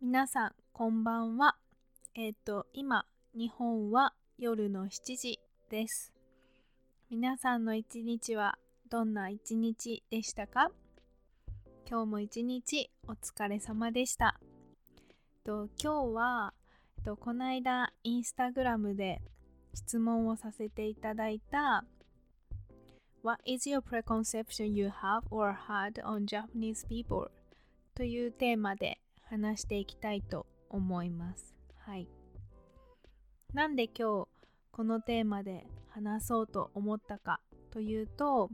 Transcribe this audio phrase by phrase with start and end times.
[0.00, 1.56] 皆さんこんばんは。
[2.14, 6.12] えっ、ー、と今日本は夜の7時です。
[7.10, 8.56] 皆さんの一日は
[8.88, 10.70] どんな一日でしたか？
[11.90, 14.40] 今日も一日お疲れ様でした。
[15.44, 16.54] と今日は
[17.04, 19.20] とこの間インスタグラムで
[19.76, 21.84] 質問をさせていただいた
[23.22, 27.30] What is your preconception you have or had on Japanese people?
[27.94, 31.54] というテーマで話していきたいと思います。
[31.78, 32.08] はい。
[33.52, 34.28] なんで今日
[34.70, 37.40] このテーマで話そうと思ったか
[37.70, 38.50] というと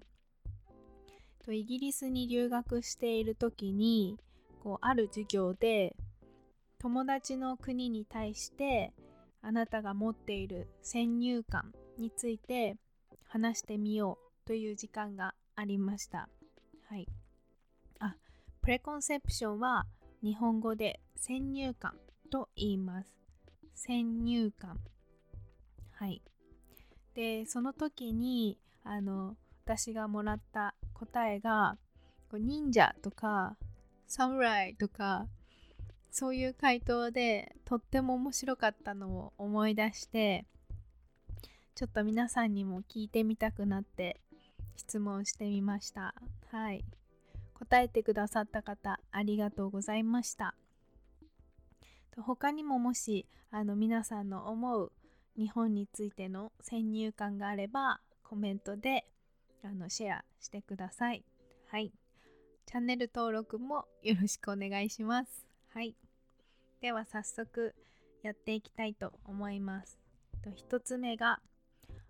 [1.45, 4.19] とイギリスに留学している時に
[4.63, 5.95] こうある授業で
[6.79, 8.93] 友達の国に対して
[9.43, 12.77] あなたが持っている先入観について
[13.29, 16.29] 話してみようという時間がありました。
[16.89, 17.09] はい。
[17.99, 18.17] あ、
[18.61, 19.87] プレコンセプションは
[20.23, 21.99] 日本語で先入観
[22.31, 23.13] と言います。
[23.75, 24.79] 先入観。
[25.93, 26.23] はい。
[27.15, 31.77] で、その時にあの私がもらった答えが
[32.33, 33.57] 忍者とか
[34.07, 35.27] 侍とか
[36.13, 40.45] そういう回答でとっても面白かったのを思い出して
[41.75, 44.21] ちょっと皆さんにも聞いてみたくなって
[44.77, 46.15] 質問してみました
[46.51, 46.85] はい
[47.55, 50.55] 答えてくださった方ありがとうございました
[52.17, 54.93] 他にももしあの皆さんの思う
[55.39, 59.07] 日本についての先入観があればコメントで
[59.65, 61.25] あのシェアしてください。
[61.69, 61.93] はい。
[62.67, 65.52] チャンネル登録もよろしくお願いします。
[65.75, 65.95] はい。
[66.81, 67.75] では早速
[68.23, 69.99] やっていきたいと思います。
[70.45, 71.41] 1つ目が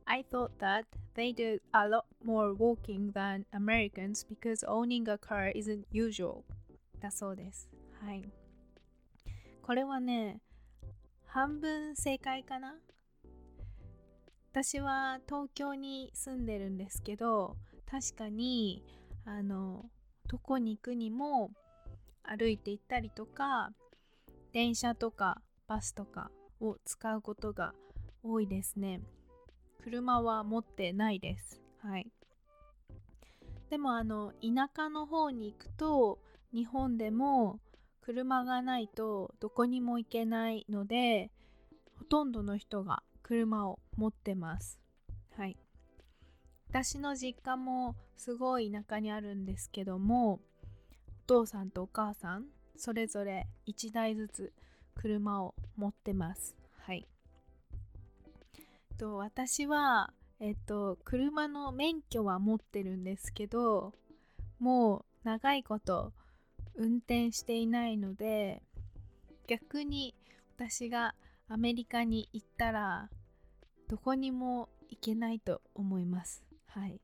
[0.04, 5.52] I thought that they did a lot more walking than Americans because owning a car
[5.54, 6.42] isn't usual
[7.00, 7.68] だそうです。
[8.00, 8.24] はい。
[9.62, 10.40] これはね、
[11.26, 12.74] 半分正解かな
[14.50, 17.56] 私は東京に住んでるんですけど
[17.90, 18.82] 確かに
[19.24, 19.86] あの
[20.28, 21.50] どこに行くにも
[22.22, 23.72] 歩いて行ったりとか
[24.52, 27.74] 電車とかバスとかを使うことが
[28.22, 29.00] 多いですね
[29.82, 32.06] 車は持ってないですはい
[33.70, 36.18] でもあの田舎の方に行くと
[36.52, 37.58] 日本でも
[38.02, 41.30] 車がないとどこにも行けないので
[41.98, 44.78] ほとんどの人が車を持ってます。
[45.36, 45.56] はい。
[46.68, 50.40] 私の実家もすごい田舎にあるんですけども、
[51.32, 52.44] 父さんとお母さん、
[52.76, 54.52] それぞれ1台ずつ
[54.94, 56.54] 車を持ってます。
[56.78, 57.08] はい。
[58.98, 63.94] と私は、えっと、車の免許は持ってるんですけど、
[64.58, 66.12] もう長いこと
[66.74, 68.62] 運転していないので、
[69.46, 70.14] 逆に
[70.58, 71.14] 私が
[71.48, 73.08] アメリカに行ったら
[73.88, 76.44] どこにも行けないと思います。
[76.66, 77.00] はい。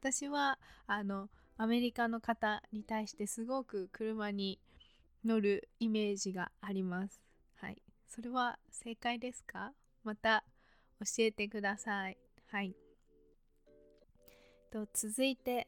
[0.00, 1.30] 私はあの
[1.62, 4.58] アメリカの方に対してすごく車に
[5.26, 7.20] 乗るイメージがあります。
[7.56, 7.82] はい。
[8.08, 9.74] それは正解ですか？
[10.02, 10.42] また
[11.00, 12.16] 教えてください。
[12.50, 12.74] はい。
[14.72, 15.66] と続いて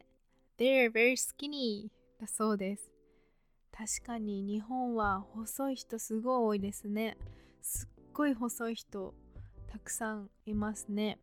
[0.57, 2.91] They're very skinny だそうです。
[3.71, 7.19] 確かに日本は細い人すごい多いですね。
[7.61, 9.13] すっごい細い人
[9.71, 11.19] たくさんいますね。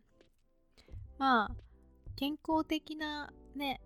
[1.17, 1.55] まあ
[2.15, 3.81] 健康的なね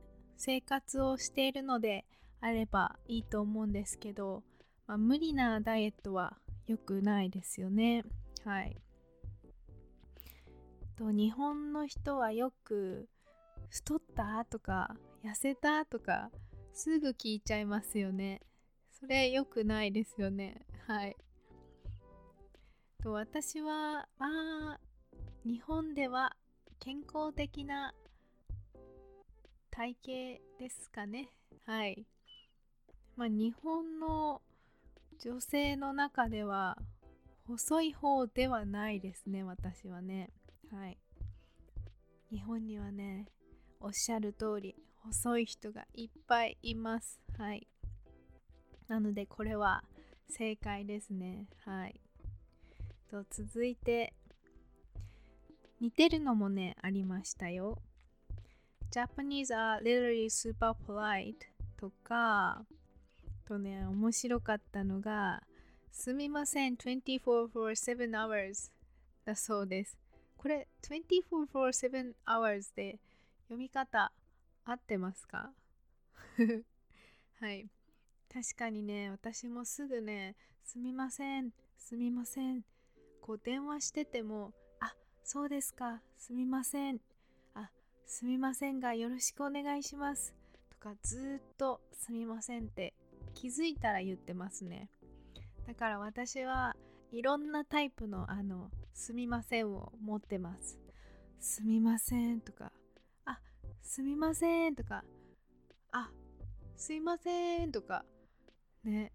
[0.45, 2.03] 生活をしているので
[2.41, 4.43] あればいいと思うんですけど、
[4.87, 6.35] まあ、無理なダイエットは
[6.67, 8.03] 良くないですよね。
[8.43, 8.75] はい。
[10.97, 13.07] と日本の人はよく
[13.69, 16.29] 太ったとか痩せたとか
[16.73, 18.41] すぐ聞いちゃいますよね。
[18.99, 20.65] それ良くないですよね。
[20.87, 21.15] はい。
[23.01, 24.79] と私はまあ
[25.45, 26.35] 日本では
[26.81, 27.93] 健康的な
[29.75, 31.29] 体型ですかね。
[31.65, 32.05] はい。
[33.15, 34.39] まあ日本の
[35.19, 36.77] 女性の中では
[37.47, 40.29] 細い方ではないですね私はね。
[40.71, 40.99] はい。
[42.31, 43.25] 日本にはね
[43.79, 44.75] おっしゃる通り
[45.05, 47.19] 細い人がいっぱいいます。
[47.39, 47.67] はい。
[48.87, 49.83] なのでこれは
[50.29, 51.47] 正解ですね。
[51.65, 51.99] はい。
[53.09, 54.13] と続いて
[55.81, 57.79] 似てるのもねありましたよ。
[58.93, 61.33] Japanese are literally super polite
[61.77, 62.63] とか
[63.47, 65.41] とね面白かったのが
[65.91, 68.71] すみません24 for 7 hours
[69.25, 69.97] だそうです。
[70.37, 72.99] これ24 for 7 hours で
[73.45, 74.11] 読み方
[74.65, 75.51] 合ってますか？
[77.39, 77.67] はい。
[78.31, 82.63] 確かにね私もすぐねすみませんすみません
[83.21, 86.99] こう電話しててもあそうですかすみません
[88.05, 90.33] すみませんがよろしくお願いします。
[90.69, 92.93] とかずっとすみませんって
[93.33, 94.89] 気づいたら言ってますね。
[95.67, 96.75] だから私は
[97.11, 100.79] いろんなタイプのあのすみませんを持ってます。
[101.39, 102.71] すみませんとか
[103.25, 103.39] あ
[103.81, 105.03] すみませんとか
[105.91, 106.09] あ
[106.77, 108.05] すいませんとか
[108.83, 109.11] ね。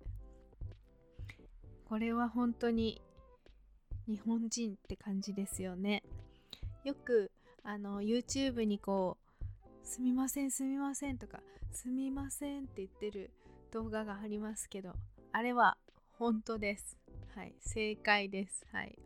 [1.84, 3.00] これは本当に
[4.06, 6.02] 日本人って感じですよね。
[6.84, 7.30] よく
[7.64, 11.40] あの YouTube にこうすみませんすみませんとか
[11.72, 13.30] すみませんって言ってる
[13.72, 14.92] 動画がありますけど
[15.32, 15.76] あれは
[16.18, 16.96] 本当です。
[17.34, 18.66] はい正解です。
[18.72, 18.98] はい。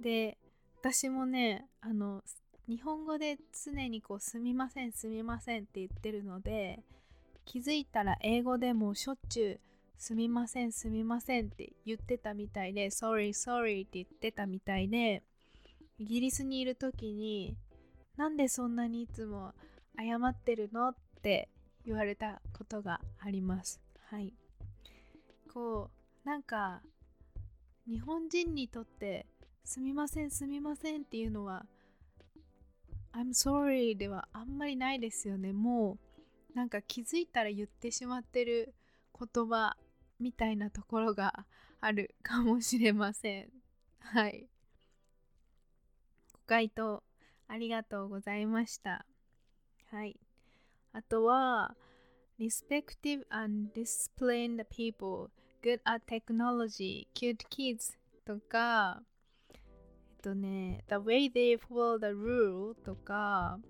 [0.00, 0.36] で
[0.80, 2.22] 私もねあの
[2.68, 6.80] 日本語で常にこうすみませんすみませんって言ってるので
[7.46, 9.60] 気づいたら英語でもしょっちゅう
[9.98, 15.24] すみませんすみませんって言ってたみたいで sorry sorry って言ってたみたいで
[15.98, 17.56] イギリスにいる時に
[18.16, 19.52] なんでそんなにいつも
[19.98, 21.48] 謝ってるのって
[21.84, 23.80] 言われたことがあります。
[24.10, 24.32] はい。
[25.52, 25.90] こ
[26.24, 26.80] うなんか
[27.88, 29.26] 日本人にとって
[29.64, 31.66] すみませんすみませんっていうのは
[33.12, 35.52] I'm sorry ではあんまりないですよね。
[35.52, 35.98] も
[36.54, 38.74] うなんか気づいたら言ってしまってる
[39.18, 39.76] 言葉
[40.20, 41.46] みたいなところが
[41.80, 43.48] あるかもしれません
[44.00, 44.48] はい
[46.32, 47.02] ご回答
[47.46, 49.06] ありがとうございました
[49.90, 50.18] はい
[50.92, 51.76] あとは
[52.38, 55.30] respective and disciplined people
[55.62, 59.02] good at technology cute kids とか
[59.50, 63.60] えっとね、The way they follow the rule とか、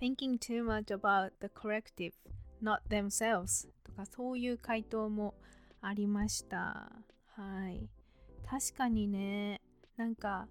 [0.00, 2.12] Thinking too much about the corrective,
[2.60, 5.34] not themselves かそういう回答も
[5.80, 6.92] ありました。
[7.34, 7.88] はい。
[8.46, 9.60] 確かにね、
[9.96, 10.48] なんか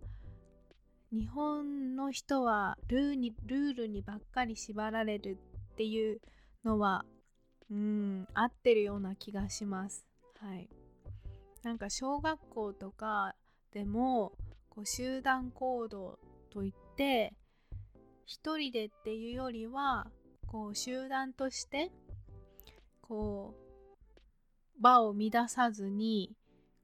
[1.12, 5.38] 日本の人はルーにルールにばっかり縛られる
[5.74, 6.19] っていう
[6.65, 7.06] のは、
[7.71, 10.06] うん、合ってるような気がします。
[10.39, 10.68] はい。
[11.63, 13.33] なんか小学校とか
[13.71, 14.33] でも
[14.69, 16.19] こう集団行動
[16.51, 17.33] といって
[18.25, 20.07] 一人でっていうよりは
[20.48, 21.91] こう集団として
[23.07, 23.55] こ
[24.77, 26.35] う場を乱さずに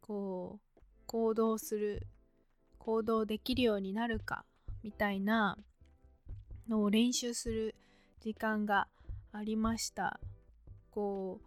[0.02, 2.08] こう行動する
[2.78, 4.46] 行動できるようになるか
[4.84, 5.58] みたいな
[6.68, 7.76] のを練習する
[8.22, 8.88] 時間が
[9.32, 10.20] ありました。
[10.92, 11.46] こう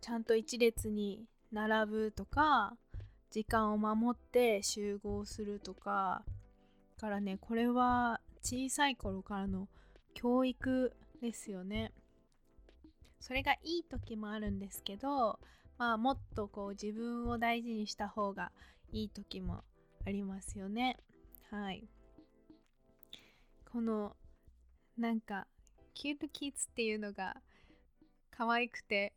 [0.00, 2.76] ちゃんと一列に並ぶとか
[3.30, 6.22] 時間を守って集合するとか
[7.00, 9.68] からねこれは小さい頃からの
[10.14, 11.92] 教育ですよね。
[13.20, 15.38] それがいい時もあるんですけど
[15.76, 18.52] まあもっとこう自分を大事にした方が
[18.92, 19.64] いい時も
[20.06, 20.96] ありますよね。
[21.50, 21.88] はい。
[23.70, 24.16] この
[24.96, 25.46] なんか
[25.94, 27.36] キュートキッズっていうのが
[28.30, 29.12] 可愛くて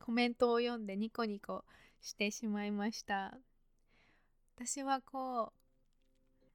[0.00, 1.64] コメントを読んでニコニコ
[2.00, 3.36] してしまいました。
[4.56, 5.52] 私はこ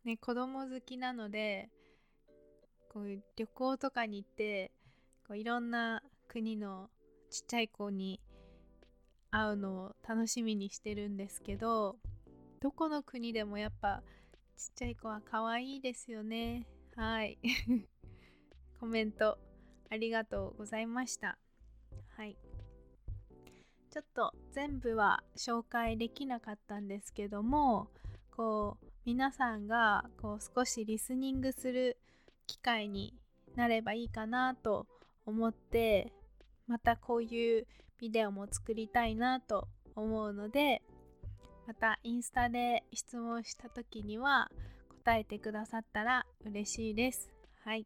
[0.05, 1.69] うね子供好きなので
[2.89, 4.71] こういう旅行とかに行って
[5.31, 6.89] こういろんな国の
[7.29, 8.19] ちっちゃい子に
[9.31, 11.95] 会うのを楽しみにしてるんですけど
[12.59, 14.03] どこの国でもやっぱ
[14.57, 16.67] ちっちゃい子は可愛いですよね。
[16.97, 17.39] はい。
[18.81, 19.37] コメント
[19.89, 21.37] ありがとうございました。
[22.17, 22.35] はい。
[23.89, 27.87] ちょっと全部は紹介できなかったんですけども
[28.31, 31.97] こう皆さんがこう少しリスニングする
[32.47, 33.17] 機会に
[33.55, 36.11] なればいいかなと思います思って
[36.67, 37.67] またこういう
[37.99, 40.81] ビデオも作りたいなと思うので
[41.67, 44.49] またインスタで質問した時には
[45.03, 47.31] 答えてくださったら嬉しいです。
[47.63, 47.85] はい。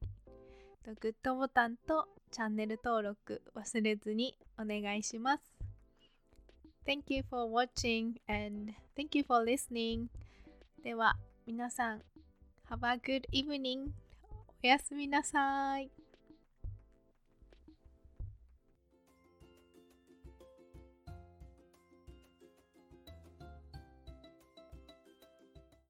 [1.02, 5.44] グッドボタンとチャンネル登録忘れずにお願いします。
[6.86, 10.08] Thank you for watching and thank you for listening.
[10.84, 11.16] では
[11.48, 12.02] 皆さん
[12.70, 13.90] Have a good evening.
[14.64, 16.05] おやすみなさい。